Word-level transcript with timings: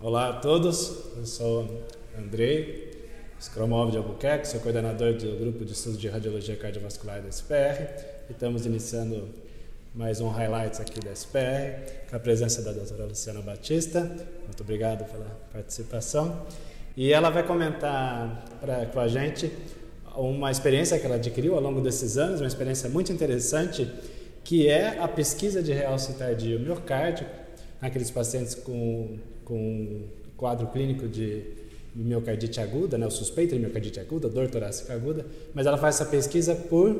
Olá 0.00 0.28
a 0.28 0.32
todos, 0.34 0.92
eu 1.16 1.26
sou 1.26 1.84
Andrei, 2.16 3.10
Scromov 3.40 3.90
de 3.90 3.96
Albuquerque, 3.96 4.46
sou 4.46 4.60
coordenador 4.60 5.14
do 5.14 5.36
grupo 5.40 5.64
de 5.64 5.72
estudos 5.72 5.98
de 5.98 6.06
radiologia 6.08 6.54
cardiovascular 6.54 7.20
da 7.20 7.28
SPR 7.28 7.82
e 8.28 8.32
estamos 8.32 8.64
iniciando 8.64 9.28
mais 9.92 10.20
um 10.20 10.28
highlights 10.28 10.78
aqui 10.78 11.00
da 11.00 11.10
SPR, 11.10 12.08
com 12.08 12.14
a 12.14 12.20
presença 12.20 12.62
da 12.62 12.70
doutora 12.70 13.06
Luciana 13.06 13.42
Batista. 13.42 14.02
Muito 14.44 14.62
obrigado 14.62 15.04
pela 15.10 15.36
participação. 15.52 16.46
E 16.96 17.12
ela 17.12 17.28
vai 17.28 17.42
comentar 17.42 18.44
pra, 18.60 18.86
com 18.86 19.00
a 19.00 19.08
gente 19.08 19.50
uma 20.14 20.52
experiência 20.52 20.96
que 20.96 21.06
ela 21.06 21.16
adquiriu 21.16 21.56
ao 21.56 21.60
longo 21.60 21.80
desses 21.80 22.16
anos, 22.16 22.40
uma 22.40 22.46
experiência 22.46 22.88
muito 22.88 23.12
interessante, 23.12 23.90
que 24.44 24.68
é 24.68 25.00
a 25.00 25.08
pesquisa 25.08 25.60
de 25.60 25.72
realce 25.72 26.12
tardio 26.12 26.60
miocárdico 26.60 27.48
naqueles 27.80 28.12
pacientes 28.12 28.54
com 28.54 29.18
com 29.48 30.02
quadro 30.36 30.66
clínico 30.68 31.08
de 31.08 31.42
miocardite 31.94 32.60
aguda, 32.60 32.96
né, 32.96 33.06
o 33.06 33.10
suspeito 33.10 33.54
de 33.54 33.60
miocardite 33.60 33.98
aguda, 33.98 34.28
dor 34.28 34.48
torácica 34.48 34.92
aguda, 34.92 35.26
mas 35.52 35.66
ela 35.66 35.78
faz 35.78 35.96
essa 35.96 36.04
pesquisa 36.04 36.54
por 36.54 36.94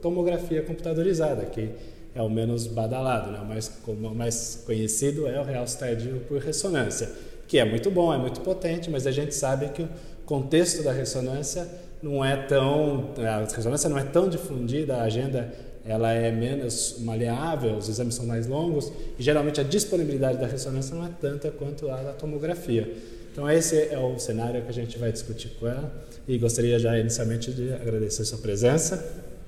tomografia 0.00 0.62
computadorizada, 0.62 1.46
que 1.46 1.70
é 2.14 2.22
o 2.22 2.28
menos 2.28 2.66
badalado, 2.66 3.32
né? 3.32 3.40
o, 3.40 3.44
mais, 3.44 3.72
o 3.86 3.92
mais 4.14 4.62
conhecido 4.64 5.26
é 5.26 5.40
o 5.40 5.42
realce 5.42 5.78
tardio 5.78 6.20
por 6.28 6.38
ressonância, 6.38 7.10
que 7.48 7.58
é 7.58 7.64
muito 7.64 7.90
bom, 7.90 8.14
é 8.14 8.18
muito 8.18 8.40
potente, 8.42 8.88
mas 8.90 9.06
a 9.06 9.10
gente 9.10 9.34
sabe 9.34 9.70
que 9.70 9.82
o 9.82 9.88
contexto 10.24 10.82
da 10.82 10.92
ressonância 10.92 11.66
não 12.02 12.24
é 12.24 12.36
tão, 12.36 13.12
a 13.18 13.40
ressonância 13.40 13.88
não 13.88 13.98
é 13.98 14.04
tão 14.04 14.28
difundida, 14.28 14.96
a 14.96 15.02
agenda 15.02 15.52
ela 15.84 16.10
é 16.12 16.30
menos 16.30 16.96
maleável, 17.00 17.76
os 17.76 17.88
exames 17.88 18.14
são 18.14 18.24
mais 18.24 18.46
longos 18.46 18.90
e 19.18 19.22
geralmente 19.22 19.60
a 19.60 19.64
disponibilidade 19.64 20.38
da 20.38 20.46
ressonância 20.46 20.94
não 20.94 21.04
é 21.04 21.10
tanta 21.20 21.50
quanto 21.50 21.90
a 21.90 22.02
da 22.02 22.12
tomografia. 22.12 22.90
Então 23.30 23.50
esse 23.50 23.88
é 23.88 23.98
o 23.98 24.18
cenário 24.18 24.62
que 24.62 24.68
a 24.68 24.72
gente 24.72 24.98
vai 24.98 25.12
discutir 25.12 25.50
com 25.60 25.66
ela 25.66 25.92
e 26.26 26.38
gostaria 26.38 26.78
já 26.78 26.98
inicialmente 26.98 27.52
de 27.52 27.72
agradecer 27.74 28.24
sua 28.24 28.38
presença 28.38 28.96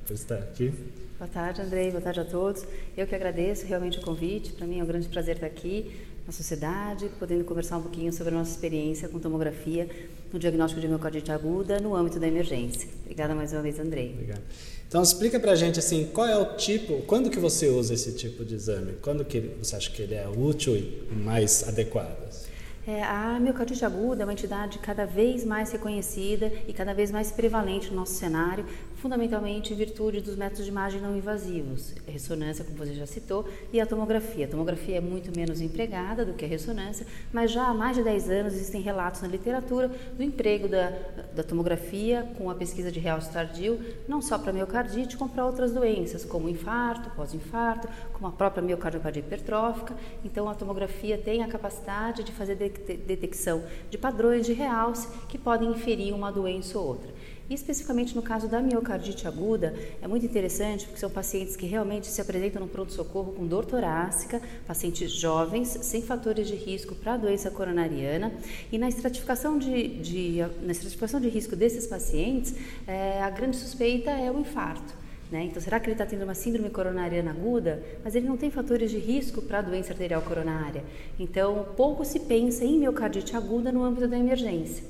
por 0.06 0.14
estar 0.14 0.36
aqui. 0.36 0.72
Boa 1.18 1.30
tarde, 1.30 1.62
Andrei. 1.62 1.90
Boa 1.90 2.02
tarde 2.02 2.20
a 2.20 2.24
todos. 2.24 2.66
Eu 2.94 3.06
que 3.06 3.14
agradeço 3.14 3.64
realmente 3.64 3.98
o 3.98 4.02
convite. 4.02 4.52
Para 4.52 4.66
mim 4.66 4.80
é 4.80 4.82
um 4.82 4.86
grande 4.86 5.08
prazer 5.08 5.36
estar 5.36 5.46
aqui 5.46 5.90
na 6.26 6.32
sociedade, 6.32 7.08
podendo 7.18 7.44
conversar 7.44 7.78
um 7.78 7.82
pouquinho 7.82 8.12
sobre 8.12 8.34
a 8.34 8.36
nossa 8.36 8.50
experiência 8.50 9.08
com 9.08 9.18
tomografia 9.18 9.88
no 10.30 10.38
diagnóstico 10.38 10.80
de 10.80 10.88
miocardite 10.88 11.32
aguda 11.32 11.80
no 11.80 11.94
âmbito 11.94 12.18
da 12.18 12.26
emergência. 12.26 12.88
Obrigada 13.02 13.34
mais 13.34 13.52
uma 13.52 13.62
vez, 13.62 13.78
Andrei. 13.78 14.12
Obrigado. 14.12 14.42
Então 14.88 15.02
explica 15.02 15.40
pra 15.40 15.54
gente 15.56 15.78
assim, 15.80 16.08
qual 16.12 16.26
é 16.26 16.36
o 16.36 16.56
tipo, 16.56 17.02
quando 17.02 17.28
que 17.28 17.40
você 17.40 17.68
usa 17.68 17.92
esse 17.92 18.12
tipo 18.12 18.44
de 18.44 18.54
exame? 18.54 18.92
Quando 19.02 19.24
que 19.24 19.40
você 19.60 19.74
acha 19.74 19.90
que 19.90 20.00
ele 20.00 20.14
é 20.14 20.28
útil 20.28 20.76
e 20.76 21.06
mais 21.12 21.66
adequado? 21.66 22.46
É, 22.86 23.02
a 23.02 23.40
miocardite 23.40 23.84
aguda 23.84 24.22
é 24.22 24.24
uma 24.24 24.32
entidade 24.32 24.78
cada 24.78 25.04
vez 25.04 25.44
mais 25.44 25.72
reconhecida 25.72 26.52
e 26.68 26.72
cada 26.72 26.94
vez 26.94 27.10
mais 27.10 27.32
prevalente 27.32 27.90
no 27.90 27.96
nosso 27.96 28.14
cenário, 28.14 28.64
fundamentalmente 29.06 29.72
em 29.72 29.76
virtude 29.76 30.20
dos 30.20 30.34
métodos 30.34 30.64
de 30.64 30.70
imagem 30.70 31.00
não 31.00 31.16
invasivos, 31.16 31.94
ressonância, 32.08 32.64
como 32.64 32.76
você 32.76 32.92
já 32.92 33.06
citou, 33.06 33.48
e 33.72 33.80
a 33.80 33.86
tomografia. 33.86 34.46
A 34.46 34.48
tomografia 34.48 34.96
é 34.96 35.00
muito 35.00 35.30
menos 35.36 35.60
empregada 35.60 36.24
do 36.24 36.34
que 36.34 36.44
a 36.44 36.48
ressonância, 36.48 37.06
mas 37.32 37.52
já 37.52 37.68
há 37.68 37.72
mais 37.72 37.96
de 37.96 38.02
10 38.02 38.30
anos 38.30 38.54
existem 38.54 38.80
relatos 38.80 39.22
na 39.22 39.28
literatura 39.28 39.88
do 40.16 40.24
emprego 40.24 40.66
da, 40.66 40.90
da 41.32 41.44
tomografia 41.44 42.28
com 42.36 42.50
a 42.50 42.54
pesquisa 42.56 42.90
de 42.90 42.98
realce 42.98 43.32
tardio, 43.32 43.78
não 44.08 44.20
só 44.20 44.36
para 44.36 44.52
miocardite, 44.52 45.16
como 45.16 45.30
para 45.30 45.46
outras 45.46 45.72
doenças, 45.72 46.24
como 46.24 46.48
infarto, 46.48 47.08
pós-infarto, 47.10 47.88
como 48.12 48.26
a 48.26 48.32
própria 48.32 48.60
miocardiopatia 48.60 49.20
hipertrófica. 49.20 49.94
Então, 50.24 50.48
a 50.48 50.54
tomografia 50.54 51.16
tem 51.16 51.44
a 51.44 51.48
capacidade 51.48 52.24
de 52.24 52.32
fazer 52.32 52.56
detecção 52.56 53.62
de 53.88 53.96
padrões 53.96 54.44
de 54.44 54.52
realce 54.52 55.06
que 55.28 55.38
podem 55.38 55.70
inferir 55.70 56.12
uma 56.12 56.32
doença 56.32 56.76
ou 56.76 56.88
outra. 56.88 57.35
E 57.48 57.54
especificamente 57.54 58.16
no 58.16 58.22
caso 58.22 58.48
da 58.48 58.60
miocardite 58.60 59.28
aguda, 59.28 59.72
é 60.02 60.08
muito 60.08 60.26
interessante 60.26 60.84
porque 60.84 60.98
são 60.98 61.08
pacientes 61.08 61.54
que 61.54 61.64
realmente 61.64 62.08
se 62.08 62.20
apresentam 62.20 62.60
no 62.60 62.66
pronto-socorro 62.66 63.32
com 63.32 63.46
dor 63.46 63.64
torácica, 63.64 64.42
pacientes 64.66 65.12
jovens, 65.12 65.68
sem 65.82 66.02
fatores 66.02 66.48
de 66.48 66.56
risco 66.56 66.96
para 66.96 67.14
a 67.14 67.16
doença 67.16 67.48
coronariana. 67.48 68.32
E 68.72 68.78
na 68.78 68.88
estratificação 68.88 69.58
de, 69.58 69.86
de, 69.88 70.38
na 70.62 70.72
estratificação 70.72 71.20
de 71.20 71.28
risco 71.28 71.54
desses 71.54 71.86
pacientes, 71.86 72.52
é, 72.84 73.22
a 73.22 73.30
grande 73.30 73.56
suspeita 73.56 74.10
é 74.10 74.28
o 74.30 74.40
infarto. 74.40 75.06
Né? 75.30 75.44
Então, 75.44 75.62
será 75.62 75.78
que 75.78 75.86
ele 75.86 75.94
está 75.94 76.06
tendo 76.06 76.22
uma 76.24 76.34
síndrome 76.34 76.70
coronariana 76.70 77.30
aguda? 77.30 77.82
Mas 78.02 78.14
ele 78.16 78.26
não 78.26 78.36
tem 78.36 78.50
fatores 78.50 78.90
de 78.90 78.98
risco 78.98 79.42
para 79.42 79.58
a 79.58 79.62
doença 79.62 79.92
arterial 79.92 80.22
coronária. 80.22 80.84
Então, 81.18 81.66
pouco 81.76 82.04
se 82.04 82.20
pensa 82.20 82.64
em 82.64 82.78
miocardite 82.78 83.36
aguda 83.36 83.70
no 83.70 83.84
âmbito 83.84 84.08
da 84.08 84.18
emergência. 84.18 84.84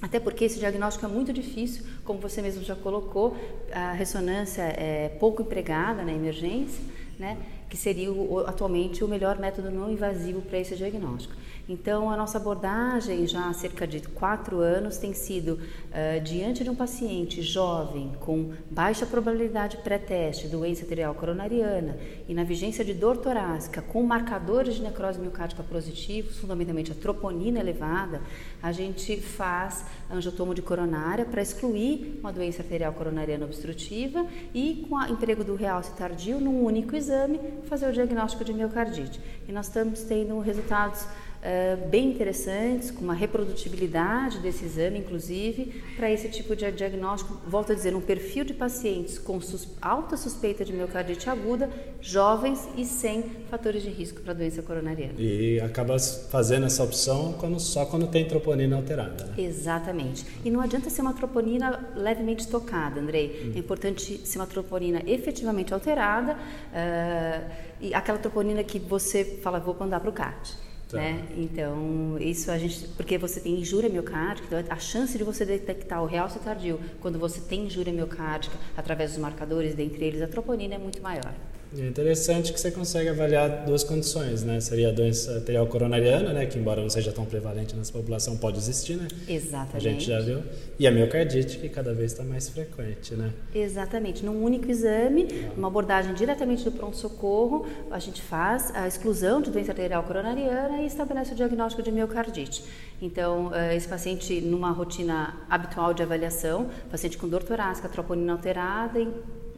Até 0.00 0.20
porque 0.20 0.44
esse 0.44 0.58
diagnóstico 0.58 1.04
é 1.06 1.08
muito 1.08 1.32
difícil, 1.32 1.84
como 2.04 2.20
você 2.20 2.40
mesmo 2.40 2.62
já 2.62 2.76
colocou, 2.76 3.36
a 3.72 3.92
ressonância 3.92 4.62
é 4.62 5.08
pouco 5.18 5.42
empregada 5.42 6.02
na 6.04 6.12
emergência, 6.12 6.82
né, 7.18 7.36
que 7.68 7.76
seria 7.76 8.10
o, 8.10 8.40
atualmente 8.46 9.04
o 9.04 9.08
melhor 9.08 9.38
método 9.38 9.70
não 9.70 9.90
invasivo 9.90 10.40
para 10.42 10.58
esse 10.58 10.74
diagnóstico. 10.74 11.34
Então, 11.68 12.10
a 12.10 12.16
nossa 12.16 12.38
abordagem 12.38 13.26
já 13.26 13.46
há 13.46 13.52
cerca 13.52 13.86
de 13.86 14.00
quatro 14.00 14.60
anos 14.60 14.96
tem 14.96 15.12
sido 15.12 15.58
uh, 15.58 16.20
diante 16.24 16.64
de 16.64 16.70
um 16.70 16.74
paciente 16.74 17.42
jovem 17.42 18.12
com 18.20 18.52
baixa 18.70 19.04
probabilidade 19.04 19.76
pré-teste, 19.78 20.48
doença 20.48 20.82
arterial 20.84 21.14
coronariana 21.14 21.98
e 22.26 22.32
na 22.32 22.42
vigência 22.42 22.82
de 22.82 22.94
dor 22.94 23.18
torácica 23.18 23.82
com 23.82 24.02
marcadores 24.02 24.76
de 24.76 24.82
necrose 24.82 25.20
miocárdica 25.20 25.62
positivos, 25.62 26.38
fundamentalmente 26.38 26.90
a 26.90 26.94
troponina 26.94 27.60
elevada, 27.60 28.22
a 28.62 28.72
gente 28.72 29.18
faz 29.18 29.84
angiotomo 30.10 30.54
de 30.54 30.62
coronária 30.62 31.26
para 31.26 31.42
excluir 31.42 32.18
uma 32.20 32.32
doença 32.32 32.62
arterial 32.62 32.94
coronariana 32.94 33.44
obstrutiva 33.44 34.26
e 34.54 34.86
com 34.88 34.94
o 34.94 35.06
emprego 35.06 35.44
do 35.44 35.54
realce 35.54 35.92
tardio 35.92 36.40
num 36.40 36.64
único 36.64 36.96
exame 36.96 37.38
fazer 37.66 37.88
o 37.88 37.92
diagnóstico 37.92 38.44
de 38.44 38.52
miocardite. 38.52 39.20
E 39.46 39.52
nós 39.52 39.66
estamos 39.66 40.02
tendo 40.02 40.38
resultados 40.40 41.06
uh, 41.38 41.88
bem 41.88 42.10
interessantes, 42.10 42.90
com 42.90 43.02
uma 43.02 43.14
reprodutibilidade 43.14 44.38
desse 44.38 44.64
exame, 44.64 44.98
inclusive, 44.98 45.82
para 45.96 46.10
esse 46.10 46.28
tipo 46.28 46.54
de 46.54 46.70
diagnóstico. 46.72 47.38
Volto 47.46 47.72
a 47.72 47.74
dizer, 47.74 47.94
um 47.94 48.00
perfil 48.00 48.44
de 48.44 48.54
pacientes 48.54 49.18
com 49.18 49.40
sus 49.40 49.68
alta 49.80 50.16
suspeita 50.16 50.64
de 50.64 50.72
miocardite 50.72 51.28
aguda, 51.30 51.70
jovens 52.00 52.68
e 52.76 52.84
sem 52.84 53.22
fatores 53.50 53.82
de 53.82 53.90
risco 53.90 54.20
para 54.20 54.32
doença 54.32 54.62
coronariana. 54.62 55.14
E 55.18 55.60
acaba 55.60 55.98
fazendo 55.98 56.66
essa 56.66 56.82
opção 56.82 57.34
quando, 57.34 57.58
só 57.58 57.84
quando 57.86 58.06
tem 58.08 58.26
troponina 58.26 58.76
alterada. 58.76 59.24
Né? 59.24 59.34
Exatamente. 59.38 60.26
E 60.44 60.50
não 60.50 60.60
adianta 60.60 60.90
ser 60.90 61.02
uma 61.02 61.12
troponina 61.12 61.88
levemente 61.94 62.46
tocada, 62.48 63.00
Andrei. 63.00 63.42
Hum. 63.44 63.52
É 63.56 63.58
importante 63.58 64.20
ser 64.24 64.38
uma 64.38 64.46
troponina 64.46 65.02
efetivamente 65.06 65.72
alterada 65.72 66.34
uh, 66.34 67.50
e 67.80 67.94
aquela 67.94 68.18
troponina 68.18 68.62
que 68.64 68.78
você 68.78 69.24
fala, 69.42 69.58
vou 69.58 69.76
mandar 69.78 70.00
para 70.00 70.10
o 70.10 70.12
CAT. 70.12 70.67
Tá. 70.88 70.96
Né? 70.96 71.22
Então, 71.36 72.16
isso 72.18 72.50
a 72.50 72.56
gente. 72.56 72.88
Porque 72.88 73.18
você 73.18 73.40
tem 73.40 73.60
injúria 73.60 73.90
miocárdica, 73.90 74.60
então 74.60 74.74
a 74.74 74.78
chance 74.78 75.18
de 75.18 75.24
você 75.24 75.44
detectar 75.44 76.02
o 76.02 76.06
realce 76.06 76.38
tardio 76.38 76.80
quando 77.00 77.18
você 77.18 77.40
tem 77.40 77.66
injúria 77.66 77.92
miocárdica 77.92 78.56
através 78.74 79.10
dos 79.10 79.18
marcadores, 79.20 79.74
dentre 79.74 80.04
eles 80.04 80.22
a 80.22 80.26
troponina, 80.26 80.76
é 80.76 80.78
muito 80.78 81.02
maior. 81.02 81.34
É 81.76 81.86
interessante 81.86 82.52
que 82.52 82.58
você 82.58 82.70
consegue 82.70 83.10
avaliar 83.10 83.66
duas 83.66 83.84
condições, 83.84 84.42
né? 84.42 84.58
Seria 84.60 84.88
a 84.88 84.92
doença 84.92 85.34
arterial 85.34 85.66
coronariana, 85.66 86.32
né? 86.32 86.46
Que 86.46 86.58
embora 86.58 86.80
não 86.80 86.88
seja 86.88 87.12
tão 87.12 87.26
prevalente 87.26 87.76
nessa 87.76 87.92
população, 87.92 88.36
pode 88.38 88.56
existir, 88.56 88.96
né? 88.96 89.06
Exatamente. 89.28 89.76
A 89.76 89.80
gente 89.80 90.06
já 90.06 90.20
viu. 90.20 90.42
E 90.78 90.86
a 90.86 90.90
miocardite, 90.90 91.58
que 91.58 91.68
cada 91.68 91.92
vez 91.92 92.12
está 92.12 92.24
mais 92.24 92.48
frequente, 92.48 93.14
né? 93.14 93.32
Exatamente. 93.54 94.24
Num 94.24 94.42
único 94.42 94.70
exame, 94.70 95.28
ah. 95.30 95.52
uma 95.56 95.68
abordagem 95.68 96.14
diretamente 96.14 96.64
do 96.64 96.72
pronto-socorro, 96.72 97.66
a 97.90 97.98
gente 97.98 98.22
faz 98.22 98.74
a 98.74 98.88
exclusão 98.88 99.42
de 99.42 99.50
doença 99.50 99.72
arterial 99.72 100.02
coronariana 100.04 100.80
e 100.80 100.86
estabelece 100.86 101.32
o 101.32 101.36
diagnóstico 101.36 101.82
de 101.82 101.92
miocardite. 101.92 102.64
Então, 103.00 103.54
eh, 103.54 103.76
esse 103.76 103.86
paciente, 103.86 104.40
numa 104.40 104.70
rotina 104.70 105.36
habitual 105.48 105.92
de 105.92 106.02
avaliação, 106.02 106.68
paciente 106.90 107.18
com 107.18 107.28
dor 107.28 107.42
torácica, 107.42 107.88
troponina 107.88 108.32
alterada, 108.32 108.98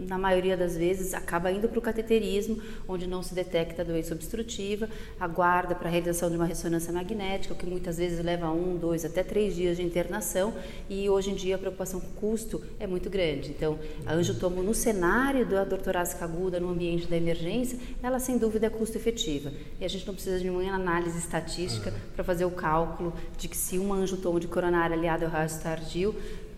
na 0.08 0.16
maioria 0.16 0.56
das 0.56 0.76
vezes 0.76 1.12
acaba 1.12 1.52
indo 1.52 1.68
para 1.68 1.78
o 1.78 1.82
cateterismo, 1.82 2.60
onde 2.88 3.06
não 3.06 3.22
se 3.22 3.34
detecta 3.34 3.82
a 3.82 3.84
doença 3.84 4.14
obstrutiva, 4.14 4.88
aguarda 5.18 5.74
para 5.74 5.88
a 5.88 5.90
realização 5.90 6.30
de 6.30 6.36
uma 6.36 6.46
ressonância 6.46 6.92
magnética, 6.92 7.52
o 7.52 7.56
que 7.56 7.66
muitas 7.66 7.98
vezes 7.98 8.24
leva 8.24 8.50
um, 8.50 8.76
dois, 8.76 9.04
até 9.04 9.22
três 9.22 9.54
dias 9.54 9.76
de 9.76 9.82
internação, 9.82 10.54
e 10.88 11.08
hoje 11.08 11.30
em 11.30 11.34
dia 11.34 11.56
a 11.56 11.58
preocupação 11.58 12.00
com 12.00 12.06
o 12.06 12.10
custo 12.12 12.62
é 12.78 12.86
muito 12.86 13.10
grande. 13.10 13.50
Então, 13.50 13.78
a 14.06 14.14
angiotomo 14.14 14.62
no 14.62 14.74
cenário 14.74 15.44
da 15.46 15.64
dor 15.64 15.80
torácica 15.80 16.24
aguda, 16.24 16.58
no 16.58 16.70
ambiente 16.70 17.06
da 17.06 17.16
emergência, 17.16 17.78
ela 18.02 18.18
sem 18.18 18.38
dúvida 18.38 18.66
é 18.66 18.70
custo 18.70 18.96
efetiva. 18.96 19.52
E 19.78 19.84
a 19.84 19.88
gente 19.88 20.06
não 20.06 20.14
precisa 20.14 20.38
de 20.38 20.44
nenhuma 20.44 20.74
análise 20.74 21.18
estatística 21.18 21.92
para 22.14 22.24
fazer 22.24 22.44
o 22.44 22.50
cálculo 22.50 23.12
de 23.36 23.48
que 23.48 23.56
se 23.56 23.78
uma 23.78 23.96
angiotomo 23.96 24.40
de 24.40 24.48
coronária 24.48 24.96
aliada 24.96 25.26
ao 25.26 25.30
raio 25.30 25.50
tardio 25.62 26.14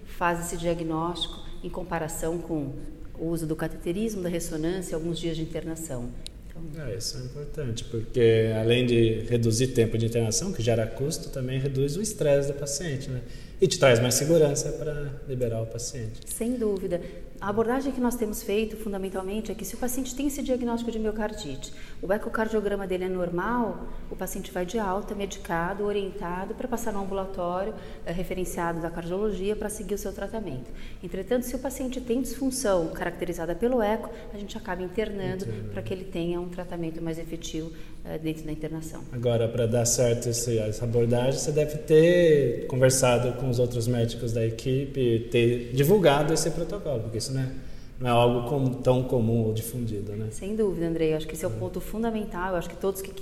faz 0.06 0.40
esse 0.40 0.56
diagnóstico 0.56 1.40
em 1.62 1.70
comparação 1.70 2.38
com 2.38 2.72
o 3.22 3.28
uso 3.28 3.46
do 3.46 3.54
cateterismo, 3.54 4.20
da 4.20 4.28
ressonância, 4.28 4.96
alguns 4.96 5.18
dias 5.18 5.36
de 5.36 5.42
internação. 5.42 6.10
Então... 6.48 6.84
É, 6.84 6.96
isso 6.96 7.16
é 7.16 7.20
importante, 7.20 7.84
porque 7.84 8.50
além 8.60 8.84
de 8.84 9.20
reduzir 9.28 9.68
tempo 9.68 9.96
de 9.96 10.06
internação, 10.06 10.52
que 10.52 10.60
gera 10.60 10.84
custo, 10.86 11.30
também 11.30 11.60
reduz 11.60 11.96
o 11.96 12.02
estresse 12.02 12.48
do 12.48 12.54
paciente, 12.54 13.08
né? 13.08 13.20
E 13.60 13.68
te 13.68 13.78
traz 13.78 14.00
mais 14.00 14.14
segurança 14.14 14.72
para 14.72 15.22
liberar 15.28 15.62
o 15.62 15.66
paciente. 15.66 16.20
Sem 16.26 16.54
dúvida. 16.54 17.00
A 17.42 17.48
abordagem 17.48 17.90
que 17.90 18.00
nós 18.00 18.14
temos 18.14 18.40
feito, 18.40 18.76
fundamentalmente, 18.76 19.50
é 19.50 19.54
que 19.54 19.64
se 19.64 19.74
o 19.74 19.78
paciente 19.78 20.14
tem 20.14 20.28
esse 20.28 20.40
diagnóstico 20.44 20.92
de 20.92 20.98
miocardite, 21.00 21.72
o 22.00 22.12
ecocardiograma 22.12 22.86
dele 22.86 23.02
é 23.02 23.08
normal, 23.08 23.88
o 24.08 24.14
paciente 24.14 24.52
vai 24.52 24.64
de 24.64 24.78
alta, 24.78 25.12
medicado, 25.12 25.82
orientado 25.82 26.54
para 26.54 26.68
passar 26.68 26.92
no 26.92 27.02
ambulatório 27.02 27.74
é, 28.06 28.12
referenciado 28.12 28.80
da 28.80 28.88
cardiologia 28.88 29.56
para 29.56 29.68
seguir 29.68 29.94
o 29.94 29.98
seu 29.98 30.12
tratamento. 30.12 30.70
Entretanto, 31.02 31.42
se 31.44 31.56
o 31.56 31.58
paciente 31.58 32.00
tem 32.00 32.22
disfunção 32.22 32.86
caracterizada 32.90 33.56
pelo 33.56 33.82
eco, 33.82 34.08
a 34.32 34.38
gente 34.38 34.56
acaba 34.56 34.80
internando 34.80 35.44
para 35.72 35.82
que 35.82 35.92
ele 35.92 36.04
tenha 36.04 36.40
um 36.40 36.48
tratamento 36.48 37.02
mais 37.02 37.18
efetivo 37.18 37.72
é, 38.04 38.18
dentro 38.18 38.44
da 38.44 38.52
internação. 38.52 39.02
Agora, 39.10 39.48
para 39.48 39.66
dar 39.66 39.84
certo 39.84 40.28
essa 40.28 40.84
abordagem, 40.84 41.40
você 41.40 41.50
deve 41.50 41.78
ter 41.78 42.66
conversado 42.68 43.32
com 43.40 43.48
os 43.48 43.58
outros 43.58 43.88
médicos 43.88 44.32
da 44.32 44.46
equipe, 44.46 45.28
ter 45.30 45.72
divulgado 45.72 46.32
esse 46.32 46.48
protocolo, 46.52 47.00
porque 47.00 47.18
isso 47.18 47.31
não 47.32 47.40
é, 47.40 47.52
não 48.00 48.08
é 48.08 48.10
algo 48.10 48.48
com, 48.48 48.68
tão 48.74 49.02
comum 49.02 49.46
ou 49.46 49.52
difundido, 49.52 50.12
né? 50.12 50.28
Sem 50.30 50.56
dúvida, 50.56 50.86
Andrei. 50.86 51.12
Eu 51.12 51.16
acho 51.16 51.26
que 51.26 51.34
esse 51.34 51.44
é 51.44 51.48
o 51.48 51.52
ponto 51.52 51.80
fundamental. 51.80 52.52
Eu 52.52 52.56
acho 52.56 52.68
que 52.68 52.76
todos 52.76 53.00
que, 53.02 53.12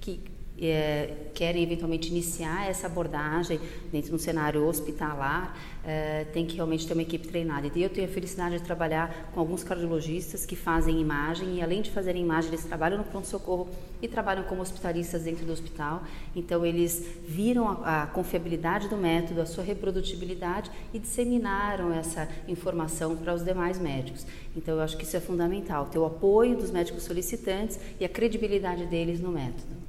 que 0.00 0.20
é, 0.60 1.30
querem 1.34 1.62
eventualmente 1.62 2.08
iniciar 2.08 2.68
essa 2.68 2.86
abordagem 2.86 3.60
dentro 3.92 4.10
de 4.10 4.14
um 4.14 4.18
cenário 4.18 4.66
hospitalar, 4.66 5.56
é, 5.84 6.24
tem 6.32 6.44
que 6.44 6.56
realmente 6.56 6.86
ter 6.86 6.92
uma 6.92 7.02
equipe 7.02 7.28
treinada. 7.28 7.70
E 7.74 7.82
eu 7.82 7.88
tenho 7.88 8.08
a 8.08 8.10
felicidade 8.10 8.58
de 8.58 8.64
trabalhar 8.64 9.30
com 9.32 9.40
alguns 9.40 9.62
cardiologistas 9.62 10.44
que 10.44 10.56
fazem 10.56 11.00
imagem 11.00 11.56
e 11.56 11.62
além 11.62 11.82
de 11.82 11.90
fazerem 11.90 12.22
imagem, 12.22 12.50
eles 12.50 12.64
trabalham 12.64 12.98
no 12.98 13.04
pronto-socorro 13.04 13.68
e 14.02 14.08
trabalham 14.08 14.44
como 14.44 14.60
hospitalistas 14.60 15.22
dentro 15.22 15.46
do 15.46 15.52
hospital. 15.52 16.02
Então 16.34 16.64
eles 16.64 17.06
viram 17.26 17.68
a, 17.68 18.02
a 18.02 18.06
confiabilidade 18.06 18.88
do 18.88 18.96
método, 18.96 19.40
a 19.40 19.46
sua 19.46 19.64
reprodutibilidade 19.64 20.70
e 20.92 20.98
disseminaram 20.98 21.92
essa 21.92 22.28
informação 22.46 23.16
para 23.16 23.34
os 23.34 23.44
demais 23.44 23.78
médicos. 23.78 24.26
Então 24.56 24.74
eu 24.74 24.80
acho 24.80 24.96
que 24.96 25.04
isso 25.04 25.16
é 25.16 25.20
fundamental, 25.20 25.86
ter 25.86 25.98
o 25.98 26.04
apoio 26.04 26.56
dos 26.56 26.70
médicos 26.70 27.04
solicitantes 27.04 27.78
e 28.00 28.04
a 28.04 28.08
credibilidade 28.08 28.86
deles 28.86 29.20
no 29.20 29.30
método. 29.30 29.87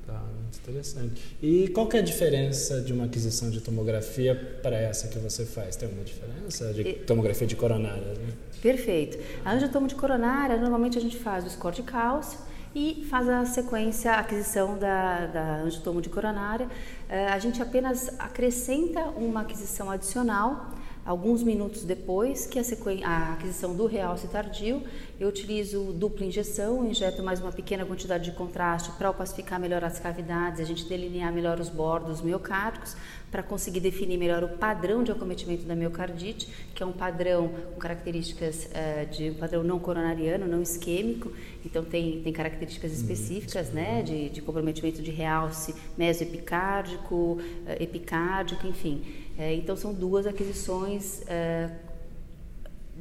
Interessante. 0.69 1.36
E 1.42 1.68
qual 1.69 1.88
que 1.88 1.98
é 1.98 2.00
a 2.00 2.04
diferença 2.04 2.80
de 2.81 2.94
uma 2.94 3.06
aquisição 3.06 3.50
de 3.50 3.60
tomografia 3.60 4.60
para 4.62 4.77
essa 4.77 5.07
que 5.07 5.18
você 5.18 5.45
faz? 5.45 5.75
Tem 5.75 5.88
alguma 5.88 6.06
diferença 6.06 6.74
de 6.74 6.94
tomografia 6.94 7.48
de 7.48 7.56
coronária? 7.56 8.13
Né? 8.13 8.33
Perfeito. 8.62 9.18
A 9.44 9.54
angiotomo 9.54 9.88
de 9.88 9.95
coronária, 9.95 10.57
normalmente 10.57 10.98
a 10.98 11.01
gente 11.01 11.18
faz 11.18 11.45
o 11.45 11.50
score 11.50 11.75
de 11.75 11.83
cálcio 11.83 12.39
e 12.75 13.07
faz 13.10 13.27
a 13.27 13.45
sequência, 13.45 14.12
a 14.12 14.19
aquisição 14.19 14.77
da, 14.77 15.25
da 15.25 15.56
angiotomo 15.62 16.01
de 16.01 16.10
coronária. 16.10 16.68
Uh, 16.68 17.33
a 17.33 17.39
gente 17.39 17.62
apenas 17.62 18.10
acrescenta 18.19 19.01
uma 19.06 19.42
aquisição 19.42 19.89
adicional 19.89 20.77
Alguns 21.10 21.42
minutos 21.42 21.83
depois 21.83 22.45
que 22.45 22.60
a, 22.60 22.63
a 23.04 23.33
aquisição 23.33 23.75
do 23.75 23.88
realce 23.88 24.27
tardio, 24.27 24.83
eu 25.19 25.27
utilizo 25.27 25.92
dupla 25.92 26.25
injeção, 26.25 26.86
injeto 26.88 27.21
mais 27.21 27.42
uma 27.42 27.51
pequena 27.51 27.86
quantidade 27.86 28.24
de 28.24 28.31
contraste 28.31 28.89
para 28.92 29.10
opacificar 29.10 29.60
melhor 29.60 29.83
as 29.83 30.00
cavidades, 30.00 30.62
a 30.62 30.63
gente 30.63 30.86
delinear 30.86 31.33
melhor 31.33 31.60
os 31.60 31.68
bordos 31.68 32.21
miocárdicos, 32.21 32.95
para 33.30 33.44
conseguir 33.44 33.81
definir 33.81 34.18
melhor 34.18 34.45
o 34.45 34.50
padrão 34.57 35.04
de 35.04 35.12
acometimento 35.12 35.63
da 35.63 35.75
miocardite, 35.75 36.48
que 36.74 36.81
é 36.81 36.86
um 36.86 36.94
padrão 36.94 37.50
com 37.74 37.80
características 37.80 38.68
uh, 38.68 39.12
de 39.12 39.31
um 39.31 39.33
padrão 39.33 39.62
não 39.62 39.77
coronariano, 39.77 40.48
não 40.48 40.62
isquêmico, 40.62 41.33
então 41.66 41.83
tem, 41.83 42.21
tem 42.21 42.31
características 42.31 42.92
uhum. 42.92 42.98
específicas 42.98 43.71
né, 43.71 44.01
de, 44.01 44.30
de 44.30 44.42
comprometimento 44.42 45.01
de 45.01 45.12
realce 45.12 45.75
mesoepicárdico, 45.98 47.16
uh, 47.16 47.39
epicárdico, 47.77 48.66
enfim. 48.66 49.04
É, 49.38 49.54
então, 49.54 49.75
são 49.75 49.94
duas 49.94 50.25
aquisições 50.25 51.21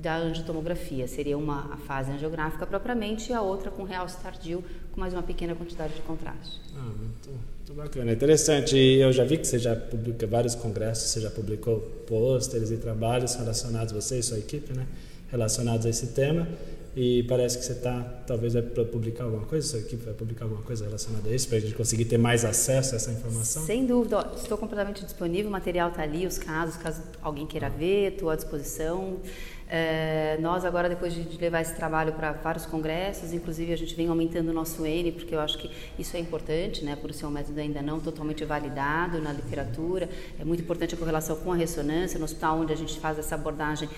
da 0.01 0.17
angiotomografia. 0.17 1.07
Seria 1.09 1.37
uma 1.37 1.73
a 1.73 1.77
fase 1.77 2.11
angiográfica 2.11 2.67
propriamente 2.67 3.31
e 3.31 3.35
a 3.35 3.43
outra 3.43 3.71
com 3.71 3.83
realce 3.83 4.17
tardio, 4.23 4.65
com 4.93 5.01
mais 5.01 5.13
uma 5.13 5.23
pequena 5.23 5.55
quantidade 5.55 5.95
de 5.95 6.03
contraste. 6.03 6.61
Ah, 6.77 6.83
muito, 6.83 7.31
muito 7.31 7.75
bacana. 7.75 8.13
Interessante. 8.13 8.77
E 8.77 9.01
eu 9.01 9.13
já 9.13 9.25
vi 9.25 9.39
que 9.39 9.47
você 9.47 9.59
já 9.59 9.75
publica 9.75 10.27
vários 10.27 10.55
congressos, 10.55 11.11
você 11.11 11.21
já 11.21 11.31
publicou 11.31 11.81
pôsteres 12.07 12.71
e 12.71 12.77
trabalhos 12.77 13.35
relacionados, 13.35 13.93
você 13.93 14.19
e 14.19 14.23
sua 14.23 14.39
equipe, 14.39 14.73
né? 14.73 14.87
Relacionados 15.31 15.85
a 15.85 15.91
esse 15.91 16.09
tema 16.09 16.47
e 17.01 17.23
parece 17.25 17.59
que 17.59 17.65
você 17.65 17.75
está, 17.75 18.03
talvez, 18.27 18.55
vai 18.55 18.63
publicar 18.63 19.23
alguma 19.23 19.47
coisa, 19.47 19.65
sua 19.65 19.79
equipe 19.79 20.05
vai 20.05 20.15
publicar 20.15 20.47
alguma 20.47 20.63
coisa 20.63 20.85
relacionada 20.85 21.29
a 21.29 21.33
isso, 21.33 21.47
para 21.47 21.59
a 21.59 21.61
gente 21.61 21.75
conseguir 21.75 22.07
ter 22.07 22.19
mais 22.19 22.45
acesso 22.45 22.95
a 22.95 22.97
essa 22.97 23.13
informação? 23.13 23.65
Sem 23.65 23.87
dúvida, 23.87 24.33
estou 24.35 24.59
completamente 24.59 25.05
disponível, 25.05 25.49
o 25.49 25.53
material 25.53 25.91
está 25.91 26.03
ali, 26.03 26.27
os 26.27 26.39
casos, 26.39 26.77
caso 26.77 27.01
alguém 27.23 27.47
queira 27.47 27.71
ver, 27.71 28.15
estou 28.15 28.31
à 28.31 28.35
disposição. 28.35 29.19
É, 29.71 30.39
nós 30.41 30.65
agora, 30.65 30.89
depois 30.89 31.13
de, 31.13 31.37
levar 31.37 31.61
esse 31.61 31.75
trabalho 31.75 32.15
para 32.15 32.33
vários 32.33 32.65
congressos, 32.65 33.35
inclusive 33.35 33.73
a 33.73 33.77
gente 33.77 33.95
vem 33.95 34.09
aumentando 34.09 34.49
o 34.49 34.53
nosso 34.53 34.87
N, 34.87 35.13
porque 35.13 35.35
eu 35.35 35.41
acho 35.41 35.59
que 35.59 35.71
isso 35.99 36.17
é 36.17 36.21
importante, 36.21 36.83
né, 36.83 36.97
por 36.97 37.13
ser 37.13 37.27
um 37.27 37.31
método 37.31 37.61
ainda 37.61 37.83
não 37.83 38.01
totalmente 38.01 38.43
validado 38.47 39.21
na 39.21 39.31
literatura. 39.31 40.09
É 40.41 40.45
muito 40.45 40.63
importante 40.63 40.95
a 40.95 40.99
correlação 40.99 41.37
com 41.37 41.53
a 41.53 41.57
ressonância. 41.57 42.19
No 42.19 42.25
hospital 42.25 42.59
onde 42.59 42.73
a 42.73 42.77
gente 42.77 42.99
faz 42.99 43.19
essa 43.19 43.35
abordagem, 43.35 43.89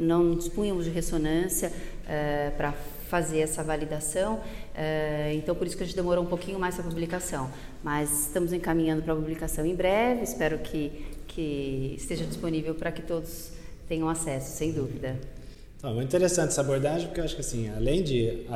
não 0.00 0.34
dispunhamos 0.34 0.84
de 0.84 0.90
ressonância 0.90 1.68
uh, 1.70 2.56
para 2.56 2.72
fazer 3.08 3.40
essa 3.40 3.62
validação, 3.64 4.36
uh, 4.36 5.32
então 5.34 5.52
por 5.54 5.66
isso 5.66 5.76
que 5.76 5.82
a 5.82 5.86
gente 5.86 5.96
demorou 5.96 6.22
um 6.22 6.28
pouquinho 6.28 6.58
mais 6.58 6.78
a 6.78 6.82
publicação. 6.82 7.50
Mas 7.82 8.26
estamos 8.26 8.52
encaminhando 8.52 9.02
para 9.02 9.12
a 9.12 9.16
publicação 9.16 9.64
em 9.64 9.74
breve, 9.74 10.22
espero 10.22 10.58
que, 10.58 11.04
que 11.26 11.94
esteja 11.96 12.24
disponível 12.24 12.74
para 12.74 12.92
que 12.92 13.02
todos 13.02 13.59
tenham 13.90 14.08
acesso, 14.08 14.56
sem 14.56 14.70
dúvida. 14.70 15.18
Então, 15.76 15.92
muito 15.92 16.06
interessante 16.06 16.50
essa 16.50 16.60
abordagem, 16.60 17.08
porque 17.08 17.20
eu 17.20 17.24
acho 17.24 17.34
que 17.34 17.40
assim, 17.40 17.68
além 17.70 18.04
de 18.04 18.46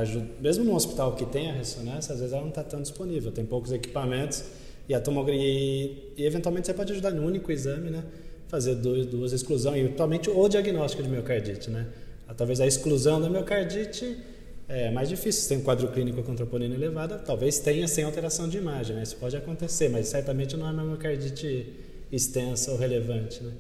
mesmo 0.40 0.62
num 0.62 0.75
hospital 0.75 1.16
que 1.16 1.26
tem 1.26 1.50
a 1.50 1.54
ressonância, 1.54 2.12
às 2.12 2.20
vezes 2.20 2.32
ela 2.32 2.42
não 2.42 2.50
está 2.50 2.62
tão 2.62 2.81
disponível, 2.81 3.32
tem 3.32 3.44
poucos 3.44 3.72
equipamentos 3.72 4.44
e 4.88 4.94
a 4.94 5.00
tomografia, 5.00 5.42
e, 5.42 6.12
e 6.16 6.25
eventualmente 6.25 6.69
você 6.69 6.75
pode 6.75 6.92
ajudar 6.92 7.10
no 7.10 7.26
único 7.26 7.50
exame, 7.50 7.90
né? 7.90 8.04
fazer 8.46 8.76
duas, 8.76 9.06
duas 9.06 9.32
exclusões, 9.32 9.82
e 9.82 9.86
atualmente 9.86 10.31
o 10.31 10.48
diagnóstico 10.48 11.02
de 11.02 11.08
miocardite, 11.08 11.69
né? 11.69 11.86
Talvez 12.36 12.60
a 12.60 12.67
exclusão 12.67 13.20
da 13.20 13.29
miocardite 13.29 14.17
é 14.69 14.93
mais 14.93 15.08
difícil. 15.08 15.43
Se 15.43 15.48
tem 15.48 15.58
um 15.58 15.62
quadro 15.62 15.88
clínico 15.88 16.22
com 16.22 16.36
troponina 16.36 16.74
elevada, 16.74 17.19
talvez 17.19 17.58
tenha 17.58 17.88
sem 17.88 18.05
alteração 18.05 18.48
de 18.48 18.58
imagem, 18.58 18.94
né? 18.94 19.03
Isso 19.03 19.17
pode 19.17 19.36
acontecer, 19.36 19.88
mas 19.88 20.06
certamente 20.06 20.56
não 20.56 20.69
é 20.69 20.70
uma 20.70 20.84
miocardite 20.84 21.74
extensa 22.12 22.70
ou 22.70 22.79
relevante, 22.79 23.43
né? 23.43 23.53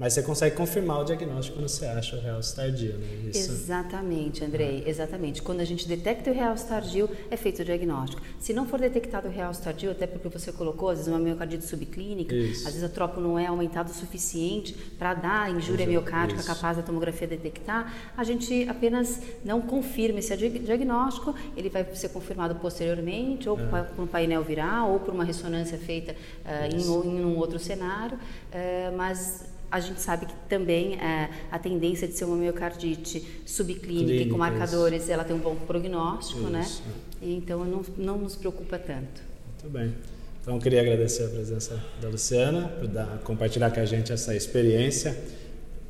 Mas 0.00 0.14
você 0.14 0.22
consegue 0.22 0.56
confirmar 0.56 1.02
o 1.02 1.04
diagnóstico 1.04 1.58
quando 1.58 1.68
você 1.68 1.84
acha 1.84 2.16
o 2.16 2.20
realce 2.20 2.56
tardio, 2.56 2.94
né? 2.94 3.06
Isso... 3.28 3.52
Exatamente, 3.52 4.42
Andrei, 4.42 4.82
exatamente. 4.86 5.42
Quando 5.42 5.60
a 5.60 5.64
gente 5.66 5.86
detecta 5.86 6.30
o 6.30 6.32
realce 6.32 6.66
tardio, 6.66 7.06
é 7.30 7.36
feito 7.36 7.60
o 7.60 7.64
diagnóstico. 7.66 8.22
Se 8.38 8.54
não 8.54 8.66
for 8.66 8.80
detectado 8.80 9.28
o 9.28 9.30
realce 9.30 9.60
tardio, 9.60 9.90
até 9.90 10.06
porque 10.06 10.30
você 10.30 10.50
colocou, 10.52 10.88
às 10.88 11.00
vezes, 11.00 11.12
uma 11.12 11.18
miocardite 11.18 11.66
subclínica, 11.66 12.34
Isso. 12.34 12.66
às 12.66 12.72
vezes 12.72 12.82
a 12.82 12.88
tropo 12.88 13.20
não 13.20 13.38
é 13.38 13.44
aumentado 13.44 13.90
o 13.90 13.92
suficiente 13.92 14.72
para 14.98 15.12
dar 15.12 15.54
injúria 15.54 15.86
miocárdica 15.86 16.40
Isso. 16.40 16.48
capaz 16.48 16.78
da 16.78 16.82
tomografia 16.82 17.28
detectar, 17.28 17.94
a 18.16 18.24
gente 18.24 18.66
apenas 18.70 19.20
não 19.44 19.60
confirma 19.60 20.20
esse 20.20 20.34
diagnóstico, 20.34 21.34
ele 21.54 21.68
vai 21.68 21.86
ser 21.94 22.08
confirmado 22.08 22.54
posteriormente, 22.54 23.50
ou 23.50 23.60
é. 23.60 23.82
por 23.82 24.04
um 24.04 24.06
painel 24.06 24.42
viral, 24.42 24.92
ou 24.92 25.00
por 25.00 25.12
uma 25.12 25.24
ressonância 25.24 25.76
feita 25.76 26.12
uh, 26.12 26.74
em, 26.74 26.80
em, 26.80 27.22
um 27.22 27.36
outro 27.36 27.58
cenário, 27.58 28.16
uh, 28.16 28.96
mas 28.96 29.49
a 29.70 29.78
gente 29.78 30.00
sabe 30.00 30.26
que 30.26 30.34
também 30.48 30.94
é, 30.94 31.30
a 31.50 31.58
tendência 31.58 32.08
de 32.08 32.14
ser 32.14 32.24
uma 32.24 32.36
miocardite 32.36 33.24
subclínica 33.46 33.86
Clínica, 34.04 34.24
e 34.24 34.28
com 34.28 34.36
marcadores, 34.36 35.04
isso. 35.04 35.12
ela 35.12 35.22
tem 35.22 35.36
um 35.36 35.38
bom 35.38 35.54
prognóstico, 35.54 36.48
né? 36.48 36.60
isso. 36.62 36.82
né? 36.82 36.92
E 37.22 37.34
então 37.34 37.64
não, 37.64 37.84
não 37.96 38.18
nos 38.18 38.34
preocupa 38.34 38.78
tanto. 38.78 39.22
Muito 39.62 39.72
bem. 39.72 39.94
Então 40.42 40.54
eu 40.54 40.60
queria 40.60 40.80
agradecer 40.80 41.24
a 41.24 41.28
presença 41.28 41.80
da 42.00 42.08
Luciana 42.08 42.68
por 42.68 42.88
dar, 42.88 43.20
compartilhar 43.22 43.70
com 43.70 43.78
a 43.78 43.84
gente 43.84 44.10
essa 44.10 44.34
experiência 44.34 45.16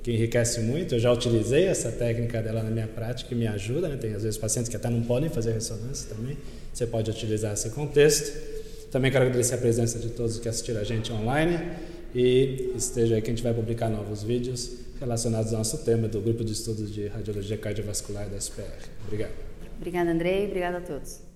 que 0.02 0.12
enriquece 0.12 0.60
muito. 0.60 0.96
Eu 0.96 0.98
já 0.98 1.12
utilizei 1.12 1.64
essa 1.64 1.90
técnica 1.90 2.42
dela 2.42 2.62
na 2.62 2.70
minha 2.70 2.88
prática 2.88 3.32
e 3.32 3.36
me 3.36 3.46
ajuda. 3.46 3.88
Né? 3.88 3.96
Tem 3.96 4.12
às 4.12 4.24
vezes 4.24 4.36
pacientes 4.36 4.68
que 4.68 4.76
até 4.76 4.90
não 4.90 5.02
podem 5.02 5.30
fazer 5.30 5.52
ressonância 5.52 6.14
também. 6.14 6.36
Você 6.72 6.86
pode 6.86 7.10
utilizar 7.10 7.54
esse 7.54 7.70
contexto. 7.70 8.36
Também 8.90 9.10
quero 9.10 9.24
agradecer 9.24 9.54
a 9.54 9.58
presença 9.58 9.98
de 9.98 10.10
todos 10.10 10.38
que 10.38 10.48
assistiram 10.48 10.80
a 10.80 10.84
gente 10.84 11.12
online 11.12 11.58
e 12.14 12.72
esteja 12.76 13.14
aí 13.14 13.22
que 13.22 13.30
a 13.30 13.34
gente 13.34 13.42
vai 13.42 13.54
publicar 13.54 13.88
novos 13.88 14.22
vídeos 14.22 14.78
relacionados 14.98 15.52
ao 15.52 15.58
nosso 15.58 15.78
tema 15.84 16.08
do 16.08 16.20
Grupo 16.20 16.44
de 16.44 16.52
Estudos 16.52 16.92
de 16.92 17.06
Radiologia 17.06 17.56
Cardiovascular 17.56 18.28
da 18.28 18.38
SPR. 18.38 18.88
Obrigado. 19.04 19.32
Obrigada, 19.78 20.10
Andrei. 20.10 20.46
Obrigada 20.46 20.78
a 20.78 20.80
todos. 20.80 21.29